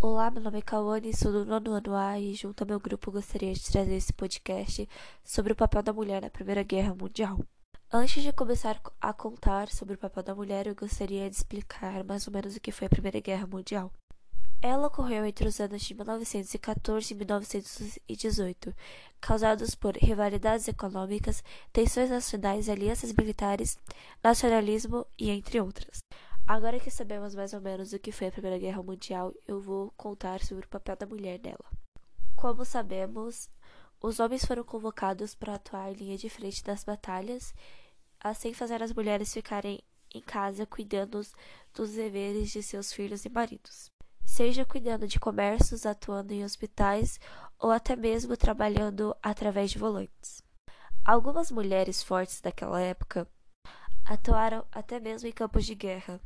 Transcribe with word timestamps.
Olá, 0.00 0.30
meu 0.30 0.40
nome 0.40 0.58
é 0.58 0.62
Kawane, 0.62 1.12
sou 1.12 1.32
do 1.32 1.44
nono 1.44 1.72
ano 1.72 1.96
A 1.96 2.20
e 2.20 2.32
junto 2.32 2.62
ao 2.62 2.68
meu 2.68 2.78
grupo 2.78 3.10
gostaria 3.10 3.52
de 3.52 3.64
trazer 3.64 3.96
esse 3.96 4.12
podcast 4.12 4.88
sobre 5.24 5.52
o 5.52 5.56
papel 5.56 5.82
da 5.82 5.92
mulher 5.92 6.22
na 6.22 6.30
Primeira 6.30 6.62
Guerra 6.62 6.94
Mundial. 6.94 7.40
Antes 7.92 8.22
de 8.22 8.32
começar 8.32 8.80
a 9.00 9.12
contar 9.12 9.68
sobre 9.70 9.96
o 9.96 9.98
papel 9.98 10.22
da 10.22 10.36
mulher, 10.36 10.68
eu 10.68 10.74
gostaria 10.76 11.28
de 11.28 11.34
explicar 11.34 12.04
mais 12.04 12.28
ou 12.28 12.32
menos 12.32 12.54
o 12.54 12.60
que 12.60 12.70
foi 12.70 12.86
a 12.86 12.90
Primeira 12.90 13.18
Guerra 13.18 13.48
Mundial. 13.48 13.90
Ela 14.62 14.86
ocorreu 14.86 15.26
entre 15.26 15.48
os 15.48 15.58
anos 15.58 15.82
de 15.82 15.92
1914 15.94 17.12
e 17.12 17.16
1918, 17.16 18.72
causados 19.20 19.74
por 19.74 19.96
rivalidades 19.96 20.68
econômicas, 20.68 21.42
tensões 21.72 22.08
nacionais, 22.08 22.68
alianças 22.68 23.12
militares, 23.12 23.76
nacionalismo 24.22 25.04
e 25.18 25.28
entre 25.30 25.60
outras. 25.60 26.07
Agora 26.48 26.80
que 26.80 26.90
sabemos 26.90 27.34
mais 27.34 27.52
ou 27.52 27.60
menos 27.60 27.92
o 27.92 27.98
que 27.98 28.10
foi 28.10 28.28
a 28.28 28.32
Primeira 28.32 28.56
Guerra 28.56 28.82
Mundial, 28.82 29.34
eu 29.46 29.60
vou 29.60 29.92
contar 29.98 30.42
sobre 30.42 30.64
o 30.64 30.68
papel 30.68 30.96
da 30.96 31.04
mulher 31.04 31.38
nela. 31.44 31.66
Como 32.34 32.64
sabemos, 32.64 33.50
os 34.00 34.18
homens 34.18 34.46
foram 34.46 34.64
convocados 34.64 35.34
para 35.34 35.56
atuar 35.56 35.92
em 35.92 35.96
linha 35.96 36.16
de 36.16 36.30
frente 36.30 36.64
das 36.64 36.84
batalhas, 36.84 37.52
assim 38.18 38.54
fazer 38.54 38.82
as 38.82 38.94
mulheres 38.94 39.30
ficarem 39.30 39.82
em 40.14 40.22
casa 40.22 40.64
cuidando 40.64 41.20
dos 41.74 41.92
deveres 41.92 42.50
de 42.50 42.62
seus 42.62 42.94
filhos 42.94 43.26
e 43.26 43.28
maridos, 43.28 43.92
seja 44.24 44.64
cuidando 44.64 45.06
de 45.06 45.20
comércios, 45.20 45.84
atuando 45.84 46.32
em 46.32 46.46
hospitais 46.46 47.20
ou 47.58 47.70
até 47.70 47.94
mesmo 47.94 48.38
trabalhando 48.38 49.14
através 49.22 49.70
de 49.70 49.78
volantes. 49.78 50.42
Algumas 51.04 51.50
mulheres 51.50 52.02
fortes 52.02 52.40
daquela 52.40 52.80
época 52.80 53.28
atuaram 54.08 54.64
até 54.72 54.98
mesmo 54.98 55.28
em 55.28 55.32
campos 55.32 55.66
de 55.66 55.74
guerra, 55.74 56.18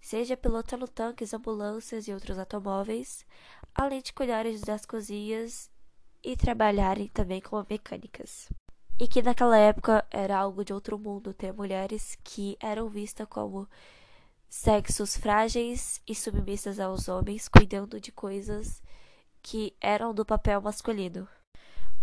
seja 0.00 0.36
pilotando 0.36 0.86
tanques, 0.86 1.34
ambulâncias 1.34 2.06
e 2.06 2.12
outros 2.12 2.38
automóveis, 2.38 3.26
além 3.74 4.00
de 4.00 4.12
cuidarem 4.12 4.58
das 4.60 4.86
cozinhas 4.86 5.68
e 6.22 6.36
trabalharem 6.36 7.08
também 7.08 7.40
como 7.40 7.66
mecânicas. 7.68 8.48
E 9.00 9.08
que 9.08 9.20
naquela 9.20 9.58
época 9.58 10.06
era 10.10 10.38
algo 10.38 10.64
de 10.64 10.72
outro 10.72 10.96
mundo 10.96 11.34
ter 11.34 11.52
mulheres 11.52 12.16
que 12.22 12.56
eram 12.60 12.88
vistas 12.88 13.26
como 13.28 13.68
sexos 14.48 15.16
frágeis 15.16 16.00
e 16.06 16.14
submissas 16.14 16.78
aos 16.78 17.08
homens, 17.08 17.48
cuidando 17.48 18.00
de 18.00 18.12
coisas 18.12 18.80
que 19.42 19.74
eram 19.80 20.14
do 20.14 20.24
papel 20.24 20.60
masculino. 20.60 21.28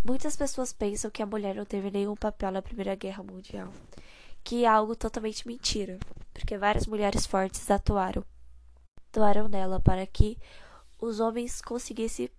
Muitas 0.04 0.36
pessoas 0.36 0.74
pensam 0.74 1.10
que 1.10 1.22
a 1.22 1.26
mulher 1.26 1.54
não 1.54 1.64
teve 1.64 1.90
nenhum 1.90 2.14
papel 2.14 2.50
na 2.50 2.60
Primeira 2.60 2.94
Guerra 2.94 3.22
Mundial 3.22 3.72
que 4.44 4.64
é 4.64 4.68
algo 4.68 4.96
totalmente 4.96 5.46
mentira, 5.46 5.98
porque 6.32 6.58
várias 6.58 6.86
mulheres 6.86 7.26
fortes 7.26 7.70
atuaram, 7.70 8.24
atuaram 9.08 9.48
nela 9.48 9.80
para 9.80 10.06
que 10.06 10.38
os 11.00 11.20
homens 11.20 11.60
conseguissem 11.60 12.30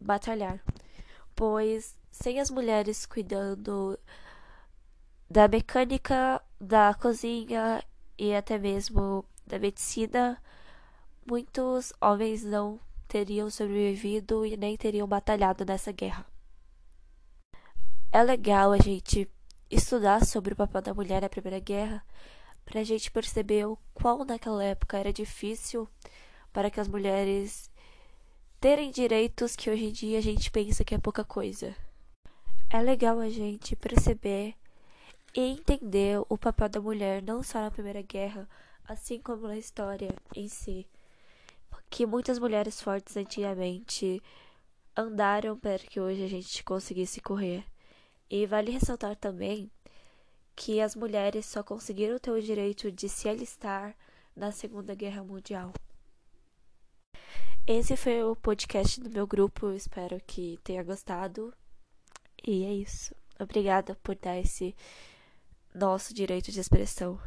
batalhar, 0.00 0.62
pois 1.34 1.96
sem 2.10 2.40
as 2.40 2.50
mulheres 2.50 3.06
cuidando 3.06 3.98
da 5.28 5.46
mecânica, 5.46 6.42
da 6.60 6.92
cozinha 6.94 7.84
e 8.18 8.34
até 8.34 8.58
mesmo 8.58 9.24
da 9.46 9.58
medicina, 9.58 10.42
muitos 11.26 11.92
homens 12.00 12.42
não 12.44 12.80
teriam 13.06 13.50
sobrevivido 13.50 14.44
e 14.44 14.56
nem 14.56 14.76
teriam 14.76 15.06
batalhado 15.06 15.64
nessa 15.64 15.92
guerra. 15.92 16.26
É 18.12 18.22
legal 18.22 18.72
a 18.72 18.78
gente 18.78 19.30
estudar 19.70 20.24
sobre 20.26 20.52
o 20.52 20.56
papel 20.56 20.82
da 20.82 20.92
mulher 20.92 21.22
na 21.22 21.28
Primeira 21.28 21.60
Guerra 21.60 22.04
para 22.64 22.80
a 22.80 22.84
gente 22.84 23.10
perceber 23.10 23.66
o 23.66 23.78
qual 23.94 24.24
naquela 24.24 24.64
época 24.64 24.98
era 24.98 25.12
difícil 25.12 25.88
para 26.52 26.70
que 26.70 26.80
as 26.80 26.88
mulheres 26.88 27.70
terem 28.60 28.90
direitos 28.90 29.56
que 29.56 29.70
hoje 29.70 29.86
em 29.86 29.92
dia 29.92 30.18
a 30.18 30.22
gente 30.22 30.50
pensa 30.50 30.84
que 30.84 30.94
é 30.94 30.98
pouca 30.98 31.24
coisa. 31.24 31.74
É 32.68 32.80
legal 32.80 33.18
a 33.18 33.28
gente 33.28 33.74
perceber 33.76 34.54
e 35.34 35.40
entender 35.40 36.20
o 36.28 36.36
papel 36.36 36.68
da 36.68 36.80
mulher 36.80 37.22
não 37.22 37.42
só 37.42 37.60
na 37.60 37.70
Primeira 37.70 38.02
Guerra, 38.02 38.48
assim 38.84 39.18
como 39.18 39.46
na 39.46 39.56
história 39.56 40.14
em 40.34 40.48
si. 40.48 40.86
Que 41.88 42.06
muitas 42.06 42.38
mulheres 42.38 42.80
fortes 42.80 43.16
antigamente 43.16 44.22
andaram 44.96 45.56
para 45.56 45.78
que 45.78 46.00
hoje 46.00 46.24
a 46.24 46.28
gente 46.28 46.62
conseguisse 46.62 47.20
correr. 47.20 47.64
E 48.30 48.46
vale 48.46 48.70
ressaltar 48.70 49.16
também 49.16 49.68
que 50.54 50.80
as 50.80 50.94
mulheres 50.94 51.46
só 51.46 51.62
conseguiram 51.62 52.18
ter 52.18 52.30
o 52.30 52.40
direito 52.40 52.92
de 52.92 53.08
se 53.08 53.28
alistar 53.28 53.96
na 54.36 54.52
Segunda 54.52 54.94
Guerra 54.94 55.24
Mundial. 55.24 55.72
Esse 57.66 57.96
foi 57.96 58.22
o 58.22 58.36
podcast 58.36 59.00
do 59.00 59.10
meu 59.10 59.26
grupo, 59.26 59.72
espero 59.72 60.20
que 60.26 60.58
tenha 60.62 60.82
gostado. 60.82 61.52
E 62.46 62.64
é 62.64 62.72
isso. 62.72 63.14
Obrigada 63.38 63.96
por 64.02 64.14
dar 64.14 64.38
esse 64.38 64.76
nosso 65.74 66.14
direito 66.14 66.52
de 66.52 66.60
expressão. 66.60 67.18